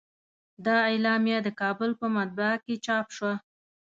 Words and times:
دا 0.65 0.75
اعلامیه 0.89 1.37
د 1.43 1.49
کابل 1.61 1.91
په 1.99 2.07
مطبعه 2.17 2.55
کې 2.65 2.75
چاپ 2.85 3.07
شوه. 3.15 3.33